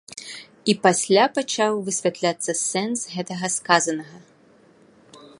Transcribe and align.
І 0.71 0.73
пасля 0.85 1.25
пачаў 1.37 1.73
высвятляцца 1.89 2.51
сэнс 2.61 2.99
гэтага 3.17 3.47
сказанага. 3.57 4.17